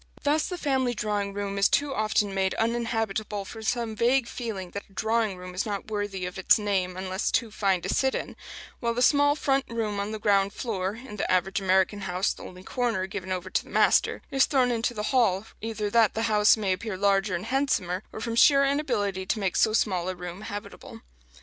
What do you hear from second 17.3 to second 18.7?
and handsomer, or from sheer